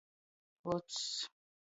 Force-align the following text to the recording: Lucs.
Lucs. 0.65 1.03